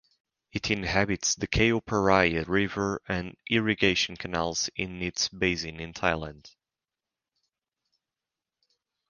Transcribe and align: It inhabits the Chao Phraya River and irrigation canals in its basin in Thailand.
It 0.51 0.71
inhabits 0.71 1.35
the 1.35 1.45
Chao 1.45 1.79
Phraya 1.79 2.47
River 2.47 3.03
and 3.07 3.37
irrigation 3.51 4.17
canals 4.17 4.67
in 4.75 4.99
its 4.99 5.27
basin 5.29 5.79
in 5.79 5.93
Thailand. 5.93 6.49